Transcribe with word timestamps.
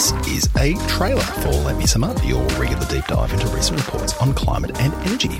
This 0.00 0.12
is 0.28 0.48
a 0.56 0.74
trailer 0.88 1.20
for 1.20 1.50
Let 1.50 1.76
Me 1.76 1.84
Sum 1.84 2.04
Up, 2.04 2.16
your 2.24 2.42
regular 2.58 2.86
deep 2.86 3.04
dive 3.04 3.34
into 3.34 3.46
recent 3.48 3.78
reports 3.84 4.16
on 4.16 4.32
climate 4.32 4.80
and 4.80 4.94
energy. 5.06 5.36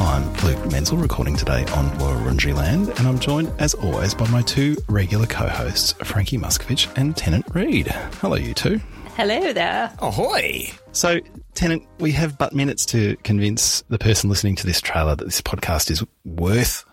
I'm 0.00 0.24
Luke 0.42 0.72
Menzel, 0.72 0.96
recording 0.96 1.36
today 1.36 1.62
on 1.66 1.88
Wurundjeri 2.00 2.52
land, 2.52 2.88
and 2.88 3.06
I'm 3.06 3.20
joined, 3.20 3.52
as 3.60 3.74
always, 3.74 4.12
by 4.12 4.28
my 4.30 4.42
two 4.42 4.76
regular 4.88 5.26
co-hosts, 5.26 5.92
Frankie 6.02 6.36
Muskovic 6.36 6.92
and 6.96 7.16
Tennant 7.16 7.46
Reed. 7.54 7.86
Hello, 8.20 8.34
you 8.34 8.54
two. 8.54 8.80
Hello 9.14 9.52
there. 9.52 9.94
Ahoy! 10.00 10.72
So, 10.90 11.20
Tennant, 11.54 11.86
we 12.00 12.10
have 12.10 12.36
but 12.36 12.52
minutes 12.52 12.84
to 12.86 13.14
convince 13.18 13.82
the 13.82 14.00
person 14.00 14.28
listening 14.28 14.56
to 14.56 14.66
this 14.66 14.80
trailer 14.80 15.14
that 15.14 15.24
this 15.24 15.40
podcast 15.40 15.92
is 15.92 16.02
worth 16.24 16.84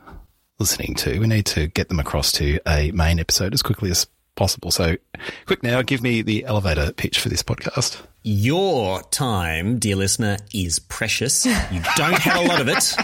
listening 0.60 0.94
to. 0.94 1.18
We 1.18 1.26
need 1.26 1.48
to 1.48 1.66
get 1.66 1.90
them 1.90 2.00
across 2.00 2.32
to 2.34 2.60
a 2.68 2.92
main 2.92 3.20
episode 3.20 3.56
as 3.56 3.64
quickly 3.64 3.90
as 3.90 4.06
possible. 4.40 4.72
So, 4.72 4.96
quick 5.46 5.62
now, 5.64 5.82
give 5.82 6.02
me 6.02 6.22
the 6.22 6.46
elevator 6.46 6.94
pitch 6.94 7.20
for 7.20 7.28
this 7.28 7.44
podcast. 7.44 8.02
Your 8.24 9.04
time, 9.04 9.80
dear 9.80 9.98
listener, 9.98 10.38
is 10.54 10.80
precious. 10.80 11.46
You 11.46 11.82
don't 11.98 12.18
have 12.18 12.38
a 12.38 12.48
lot 12.48 12.62
of 12.62 12.70
it. 12.70 12.96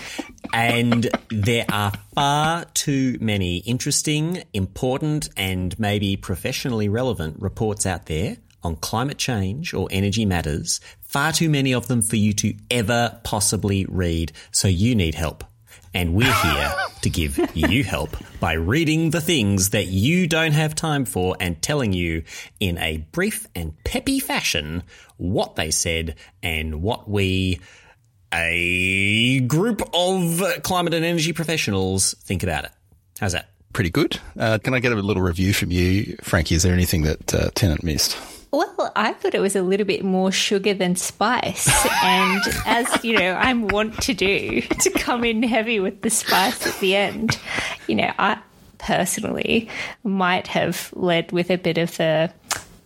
And 0.54 1.10
there 1.30 1.66
are 1.70 1.92
far 2.14 2.64
too 2.74 3.18
many 3.20 3.58
interesting, 3.58 4.44
important, 4.54 5.28
and 5.36 5.78
maybe 5.78 6.16
professionally 6.16 6.88
relevant 6.88 7.42
reports 7.42 7.86
out 7.86 8.06
there 8.06 8.38
on 8.64 8.78
climate 8.78 9.18
change 9.18 9.74
or 9.74 9.90
energy 9.92 10.26
matters. 10.26 10.80
Far 11.02 11.34
too 11.34 11.50
many 11.50 11.74
of 11.74 11.88
them 11.88 12.02
for 12.02 12.16
you 12.16 12.32
to 12.34 12.56
ever 12.72 13.20
possibly 13.24 13.86
read. 13.90 14.32
So 14.52 14.70
you 14.70 14.96
need 14.96 15.16
help. 15.16 15.44
And 15.94 16.14
we're 16.14 16.34
here 16.34 16.76
to 17.06 17.10
give 17.12 17.40
you 17.56 17.84
help 17.84 18.18
by 18.40 18.54
reading 18.54 19.12
the 19.12 19.22
things 19.22 19.70
that 19.70 19.86
you 19.86 20.26
don't 20.26 20.54
have 20.54 20.74
time 20.74 21.06
for 21.06 21.38
and 21.40 21.62
telling 21.62 21.94
you 21.94 22.24
in 22.60 22.80
a 22.80 22.98
brief 23.12 23.48
and 23.54 23.72
peppy 23.84 24.20
fashion 24.20 24.82
what 25.18 25.56
they 25.56 25.70
said 25.70 26.16
and 26.42 26.82
what 26.82 27.08
we, 27.08 27.60
a 28.34 29.40
group 29.42 29.84
of 29.94 30.64
climate 30.64 30.96
and 30.96 31.06
energy 31.06 31.32
professionals, 31.32 32.16
think 32.24 32.42
about 32.42 32.66
it. 32.66 32.72
How's 33.20 33.34
that? 33.34 33.50
Pretty 33.72 33.92
good. 33.92 34.20
Uh, 34.36 34.58
can 34.58 34.74
I 34.74 34.80
get 34.80 34.92
a 34.92 34.96
little 34.96 35.22
review 35.22 35.54
from 35.54 35.70
you, 35.70 36.18
Frankie? 36.24 36.56
Is 36.56 36.64
there 36.64 36.74
anything 36.74 37.04
that 37.04 37.36
uh, 37.36 37.50
Tennant 37.54 37.84
missed? 37.84 38.18
Well, 38.56 38.92
I 38.96 39.12
thought 39.12 39.36
it 39.36 39.42
was 39.42 39.58
a 39.58 39.62
little 39.62 39.86
bit 39.86 40.06
more 40.06 40.32
sugar 40.32 40.74
than 40.74 40.96
spice. 40.96 41.70
and 42.04 42.42
as, 42.66 43.04
you 43.04 43.18
know, 43.18 43.34
I'm 43.34 43.68
wont 43.68 44.02
to 44.04 44.14
do, 44.14 44.62
to 44.62 44.90
come 44.92 45.26
in 45.26 45.44
heavy 45.44 45.82
with 45.82 46.02
the 46.02 46.10
spice 46.10 46.66
at 46.66 46.80
the 46.80 46.96
end, 46.96 47.38
you 47.88 47.96
know, 47.96 48.14
I 48.18 48.40
personally 48.78 49.68
might 50.04 50.48
have 50.48 50.90
led 50.94 51.34
with 51.34 51.50
a 51.50 51.58
bit 51.58 51.78
of 51.78 51.98
the 51.98 52.32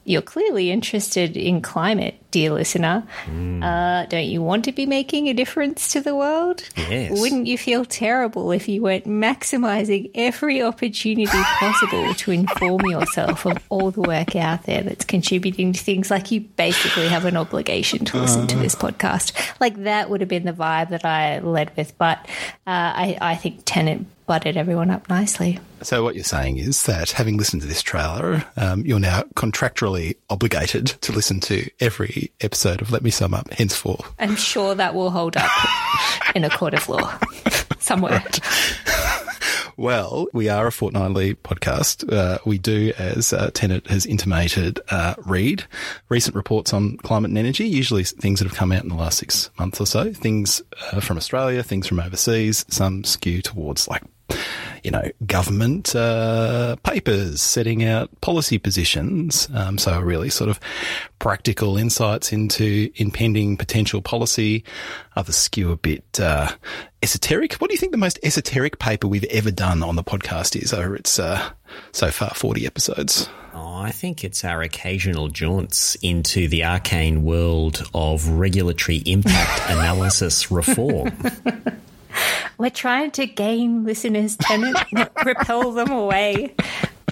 you're 0.10 0.24
clearly 0.24 0.72
interested 0.72 1.38
in 1.38 1.62
climate, 1.62 2.20
dear 2.32 2.50
listener. 2.50 3.04
Mm. 3.26 3.64
Uh, 3.64 4.08
don't 4.08 4.26
you 4.26 4.42
want 4.42 4.66
to 4.66 4.72
be 4.72 4.88
making 4.88 5.28
a 5.28 5.34
difference 5.34 5.92
to 5.92 6.02
the 6.02 6.16
world? 6.16 6.68
Yes. 6.76 7.22
Wouldn't 7.22 7.46
you 7.46 7.60
feel 7.60 7.86
terrible 7.86 8.52
if 8.52 8.68
you 8.68 8.82
weren't 8.82 9.06
maximizing 9.06 10.10
every 10.16 10.64
opportunity 10.64 11.28
possible 11.28 12.16
to 12.16 12.32
inform 12.32 12.88
yourself 12.88 13.46
of 13.46 13.64
all 13.70 13.92
the 13.92 14.02
work 14.02 14.36
out 14.36 14.64
there 14.64 14.82
that's 14.82 15.06
contributing 15.06 15.74
to 15.74 15.80
things 15.80 16.10
like 16.10 16.32
you 16.32 16.42
basically 16.42 17.08
have 17.08 17.26
an 17.26 17.38
obligation 17.38 18.04
to 18.06 18.18
listen 18.18 18.46
uh. 18.46 18.48
to 18.48 18.58
this 18.58 18.74
podcast? 18.74 19.32
Like 19.60 19.84
that 19.84 20.10
would 20.10 20.22
have 20.22 20.30
been 20.30 20.46
the 20.46 20.54
vibe 20.54 20.90
that 20.90 21.06
I 21.06 21.38
led 21.38 21.78
with, 21.78 21.96
but 22.00 22.18
uh, 22.66 22.98
I, 22.98 23.18
I 23.22 23.36
think 23.36 23.62
Tennant 23.64 24.08
butted 24.30 24.58
everyone 24.58 24.92
up 24.92 25.10
nicely. 25.10 25.58
So 25.82 26.04
what 26.04 26.14
you're 26.14 26.24
saying 26.24 26.60
is 26.60 26.84
that 26.84 27.10
having 27.10 27.38
listened 27.38 27.64
to 27.64 27.68
this 27.68 27.82
trailer, 27.82 28.46
um, 28.58 28.86
you're 28.86 29.00
now 29.00 29.24
contractually 29.36 30.18
obligated 30.30 30.86
to 30.86 31.12
listen 31.12 31.40
to 31.40 31.68
every 31.80 32.32
episode 32.40 32.80
of 32.80 32.92
Let 32.92 33.02
Me 33.02 33.10
Sum 33.10 33.34
Up 33.34 33.52
henceforth. 33.52 34.06
I'm 34.20 34.36
sure 34.36 34.76
that 34.76 34.94
will 34.94 35.10
hold 35.10 35.36
up 35.36 35.50
in 36.36 36.44
a 36.44 36.50
court 36.52 36.76
of 36.76 36.88
law 36.88 37.18
somewhere. 37.80 38.24
Well, 39.78 40.28
we 40.32 40.48
are 40.48 40.68
a 40.68 40.72
fortnightly 40.72 41.34
podcast. 41.34 42.14
Uh, 42.14 42.38
we 42.46 42.60
do, 42.60 42.94
as 43.00 43.34
uh, 43.34 43.50
Tennant 43.52 43.88
has 43.88 44.06
intimated, 44.06 44.80
uh, 44.92 45.16
read 45.26 45.64
recent 46.10 46.36
reports 46.36 46.72
on 46.72 46.98
climate 46.98 47.30
and 47.30 47.38
energy, 47.38 47.66
usually 47.66 48.04
things 48.04 48.40
that 48.40 48.48
have 48.48 48.58
come 48.58 48.72
out 48.72 48.84
in 48.84 48.90
the 48.90 48.96
last 48.96 49.18
six 49.18 49.50
months 49.58 49.82
or 49.82 49.88
so, 49.88 50.14
things 50.14 50.62
uh, 50.92 51.00
from 51.00 51.18
Australia, 51.18 51.64
things 51.64 51.88
from 51.88 52.00
overseas, 52.00 52.64
some 52.68 53.04
skew 53.04 53.42
towards 53.42 53.88
like 53.88 54.04
you 54.84 54.92
know, 54.92 55.04
government 55.26 55.96
uh, 55.96 56.76
papers 56.84 57.42
setting 57.42 57.84
out 57.84 58.10
policy 58.22 58.58
positions. 58.58 59.50
Um, 59.54 59.78
so 59.78 60.00
really 60.00 60.30
sort 60.30 60.50
of 60.50 60.60
practical 61.20 61.78
insights 61.78 62.32
into 62.32 62.90
impending 62.96 63.58
potential 63.58 64.02
policy. 64.02 64.64
Others 65.16 65.36
skew 65.36 65.72
a 65.72 65.78
bit 65.78 66.20
uh, 66.20 66.50
esoteric. 67.04 67.54
What 67.54 67.70
do 67.70 67.74
you 67.74 67.80
think 67.80 67.92
the 67.92 67.98
most 67.98 68.20
esoteric 68.24 68.80
paper 68.80 69.08
we've 69.08 69.26
ever 69.26 69.52
done 69.52 69.84
on 69.84 69.96
the 69.96 70.04
podcast 70.04 70.62
is 70.62 70.74
over 70.74 70.96
its 70.96 71.20
uh, 71.20 71.50
so 71.92 72.10
far 72.12 72.30
40 72.32 72.66
episodes? 72.66 73.30
Oh, 73.54 73.76
I 73.76 73.92
think 73.92 74.24
it's 74.24 74.46
our 74.46 74.62
occasional 74.62 75.28
jaunts 75.28 75.96
into 75.96 76.48
the 76.48 76.64
arcane 76.64 77.24
world 77.24 77.84
of 77.94 78.28
regulatory 78.28 78.98
impact 79.06 79.62
analysis 79.70 80.52
reform. 80.52 81.12
We're 82.60 82.70
trying 82.70 83.12
to 83.12 83.26
gain 83.26 83.86
listeners' 83.86 84.38
not 84.92 85.16
repel 85.26 85.72
them 85.72 85.92
away. 85.92 86.54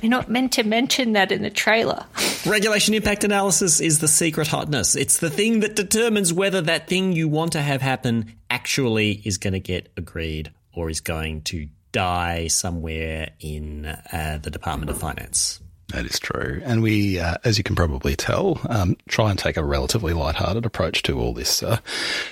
We're 0.04 0.10
not 0.10 0.30
meant 0.30 0.52
to 0.54 0.64
mention 0.64 1.14
that 1.14 1.32
in 1.32 1.42
the 1.42 1.50
trailer. 1.50 2.06
Regulation 2.46 2.94
impact 2.94 3.24
analysis 3.24 3.80
is 3.80 4.00
the 4.00 4.10
secret 4.10 4.48
hotness. 4.48 4.98
It's 4.98 5.20
the 5.20 5.30
thing 5.30 5.62
that 5.62 5.78
determines 5.78 6.34
whether 6.34 6.62
that 6.64 6.90
thing 6.90 7.14
you 7.14 7.30
want 7.30 7.54
to 7.54 7.62
have 7.62 7.82
happen 7.82 8.34
actually 8.50 9.22
is 9.24 9.38
going 9.38 9.54
to 9.54 9.62
get 9.62 9.90
agreed 9.96 10.52
or 10.74 10.90
is 10.90 11.00
going 11.00 11.44
to 11.44 11.70
die 11.94 12.48
somewhere 12.48 13.30
in 13.40 13.86
uh, 13.86 14.40
the 14.44 14.52
Department 14.52 14.90
of 14.90 14.98
Finance. 14.98 15.62
That 15.94 16.06
is 16.06 16.20
true. 16.20 16.62
And 16.66 16.84
we, 16.84 17.18
uh, 17.18 17.36
as 17.46 17.58
you 17.58 17.64
can 17.64 17.76
probably 17.76 18.18
tell, 18.18 18.60
um, 18.68 18.98
try 19.08 19.30
and 19.30 19.40
take 19.40 19.56
a 19.56 19.64
relatively 19.64 20.12
light-hearted 20.12 20.66
approach 20.66 21.02
to 21.04 21.18
all 21.18 21.34
this, 21.34 21.64
uh, 21.64 21.80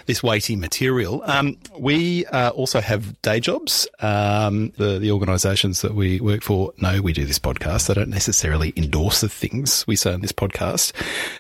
this 0.08 0.22
weighty 0.22 0.58
material. 0.58 1.22
Um, 1.26 1.58
we 1.80 2.26
uh, 2.26 2.50
also 2.50 2.82
have 2.82 3.22
day 3.22 3.40
jobs. 3.40 3.88
Um, 4.02 4.72
the, 4.72 5.00
the 5.00 5.12
organisations 5.12 5.82
that 5.84 5.96
we 5.96 6.20
work 6.20 6.44
for 6.44 6.74
know 6.80 7.02
we 7.02 7.14
do 7.14 7.26
this 7.26 7.40
podcast. 7.40 7.88
They 7.88 7.94
don't 7.94 8.10
necessarily 8.10 8.74
endorse 8.76 9.22
the 9.22 9.30
things 9.30 9.88
we 9.88 9.96
say 9.96 10.14
on 10.14 10.20
this 10.20 10.34
podcast, 10.34 10.92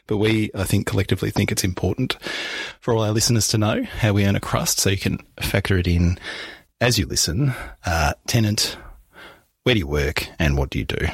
but 0.08 0.16
we, 0.16 0.52
I 0.56 0.64
think, 0.64 0.88
collectively 0.88 1.32
think 1.32 1.52
it's 1.52 1.66
important 1.66 2.16
for 2.80 2.94
all 2.94 3.04
our 3.04 3.12
listeners 3.12 3.50
to 3.50 3.58
know 3.58 3.84
how 3.84 4.14
we 4.14 4.26
earn 4.26 4.38
a 4.38 4.40
crust 4.40 4.80
so 4.80 4.90
you 4.90 4.98
can 4.98 5.18
factor 5.42 5.78
it 5.78 5.86
in 5.86 6.18
as 6.80 6.98
you 6.98 7.08
listen. 7.08 7.54
Uh, 7.86 8.14
Tennant, 8.26 8.78
where 9.64 9.76
do 9.76 9.80
you 9.80 9.88
work 9.88 10.30
and 10.40 10.58
what 10.58 10.70
do 10.70 10.80
you 10.80 10.86
do? 10.86 11.08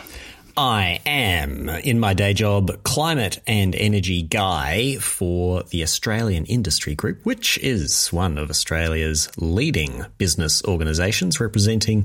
I 0.57 0.99
am, 1.05 1.69
in 1.69 1.99
my 1.99 2.13
day 2.13 2.33
job, 2.33 2.83
climate 2.83 3.39
and 3.47 3.75
energy 3.75 4.21
guy 4.21 4.95
for 4.97 5.63
the 5.63 5.83
Australian 5.83 6.45
Industry 6.45 6.95
Group, 6.95 7.25
which 7.25 7.57
is 7.59 8.07
one 8.07 8.37
of 8.37 8.49
Australia's 8.49 9.29
leading 9.37 10.05
business 10.17 10.63
organisations 10.65 11.39
representing 11.39 12.03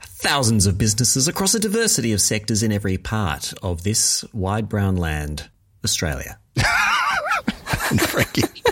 thousands 0.00 0.66
of 0.66 0.78
businesses 0.78 1.28
across 1.28 1.54
a 1.54 1.58
diversity 1.58 2.12
of 2.12 2.20
sectors 2.20 2.62
in 2.62 2.72
every 2.72 2.98
part 2.98 3.54
of 3.62 3.82
this 3.82 4.24
wide 4.32 4.68
brown 4.68 4.96
land, 4.96 5.48
Australia. 5.84 6.38
Frankie 7.98 8.42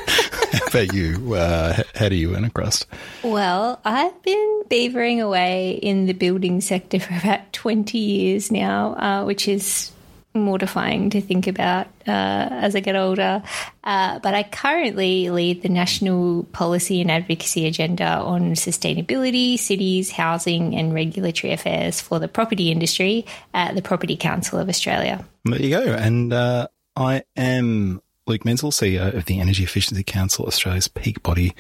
how 0.55 0.67
about 0.67 0.95
you? 0.95 1.35
Uh, 1.35 1.83
how 1.95 2.09
do 2.09 2.17
you 2.17 2.35
earn 2.35 2.45
a 2.45 2.51
crust? 2.51 2.87
Well, 3.23 3.81
I've 3.85 4.23
been 4.23 4.54
beavering 4.75 5.21
away 5.21 5.71
in 5.71 6.07
the 6.07 6.13
building 6.13 6.61
sector 6.61 6.99
for 7.05 7.15
about 7.15 7.53
20 7.53 7.97
years 7.99 8.51
now, 8.51 8.95
uh, 8.95 9.25
which 9.25 9.47
is 9.47 9.93
mortifying 10.37 11.11
to 11.11 11.21
think 11.21 11.47
about 11.47 11.87
uh, 12.09 12.49
as 12.51 12.75
I 12.75 12.81
get 12.81 12.97
older. 12.97 13.41
Uh, 13.85 14.19
but 14.19 14.35
I 14.35 14.43
currently 14.43 15.31
lead 15.31 15.63
the 15.63 15.69
national 15.69 16.43
policy 16.45 17.01
and 17.01 17.09
advocacy 17.09 17.69
agenda 17.69 18.05
on 18.05 18.55
sustainability, 18.55 19.57
cities, 19.57 20.11
housing, 20.11 20.75
and 20.75 20.93
regulatory 20.93 21.53
affairs 21.53 22.01
for 22.01 22.19
the 22.19 22.27
property 22.27 22.73
industry 22.73 23.27
at 23.53 23.77
the 23.77 23.83
Property 23.83 24.17
Council 24.17 24.59
of 24.59 24.69
Australia. 24.69 25.25
There 25.45 25.63
you 25.63 25.71
go. 25.71 25.85
And 25.85 26.33
uh, 26.33 26.67
I 26.97 27.23
am 27.37 28.03
Luke 28.27 28.45
Menzel, 28.45 28.71
CEO 28.71 29.13
of 29.13 29.27
the 29.27 29.39
Energy 29.39 29.65
Efficiency 29.65 30.03
Council, 30.03 30.47
Australia's 30.47 30.89
peak 30.89 31.23
body 31.23 31.55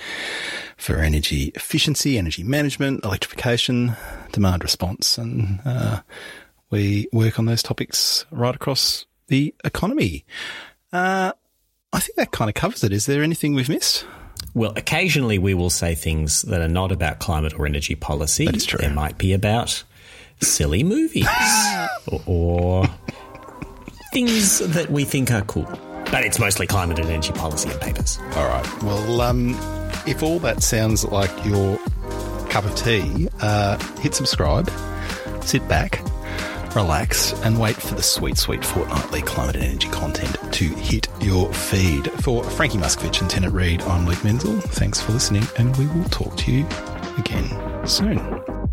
for 0.78 0.96
energy 0.96 1.52
efficiency, 1.54 2.16
energy 2.16 2.42
management, 2.42 3.04
electrification, 3.04 3.94
demand 4.32 4.62
response. 4.62 5.18
And 5.18 5.60
uh, 5.66 6.00
we 6.70 7.06
work 7.12 7.38
on 7.38 7.44
those 7.44 7.62
topics 7.62 8.24
right 8.30 8.54
across 8.54 9.04
the 9.26 9.54
economy. 9.62 10.24
Uh, 10.90 11.32
I 11.92 12.00
think 12.00 12.16
that 12.16 12.30
kind 12.30 12.48
of 12.48 12.54
covers 12.54 12.82
it. 12.82 12.92
Is 12.92 13.04
there 13.04 13.22
anything 13.22 13.54
we've 13.54 13.68
missed? 13.68 14.06
Well, 14.54 14.72
occasionally 14.74 15.38
we 15.38 15.52
will 15.52 15.70
say 15.70 15.94
things 15.94 16.42
that 16.42 16.62
are 16.62 16.68
not 16.68 16.92
about 16.92 17.18
climate 17.18 17.52
or 17.58 17.66
energy 17.66 17.94
policy. 17.94 18.46
That 18.46 18.56
is 18.56 18.64
true. 18.64 18.78
There 18.78 18.90
might 18.90 19.18
be 19.18 19.34
about 19.34 19.84
silly 20.40 20.82
movies 20.82 21.28
or, 22.06 22.22
or 22.26 22.84
things 24.14 24.60
that 24.60 24.90
we 24.90 25.04
think 25.04 25.30
are 25.30 25.42
cool. 25.42 25.68
But 26.14 26.24
it's 26.24 26.38
mostly 26.38 26.68
climate 26.68 27.00
and 27.00 27.08
energy 27.08 27.32
policy 27.32 27.70
and 27.70 27.80
papers. 27.80 28.20
All 28.36 28.46
right. 28.46 28.82
Well, 28.84 29.20
um, 29.20 29.56
if 30.06 30.22
all 30.22 30.38
that 30.38 30.62
sounds 30.62 31.04
like 31.04 31.44
your 31.44 31.76
cup 32.50 32.64
of 32.64 32.72
tea, 32.76 33.26
uh, 33.40 33.76
hit 33.98 34.14
subscribe, 34.14 34.70
sit 35.42 35.66
back, 35.66 36.00
relax, 36.76 37.32
and 37.42 37.58
wait 37.58 37.74
for 37.74 37.96
the 37.96 38.02
sweet, 38.04 38.38
sweet 38.38 38.64
fortnightly 38.64 39.22
climate 39.22 39.56
and 39.56 39.64
energy 39.64 39.88
content 39.88 40.38
to 40.52 40.64
hit 40.66 41.08
your 41.20 41.52
feed. 41.52 42.08
For 42.22 42.44
Frankie 42.44 42.78
Muskovic 42.78 43.20
and 43.20 43.28
Tennant 43.28 43.52
Reed, 43.52 43.82
I'm 43.82 44.06
Luke 44.06 44.22
Menzel. 44.22 44.60
Thanks 44.60 45.00
for 45.00 45.10
listening, 45.10 45.42
and 45.58 45.76
we 45.78 45.88
will 45.88 46.08
talk 46.10 46.36
to 46.36 46.52
you 46.52 46.64
again 47.18 47.88
soon. 47.88 48.63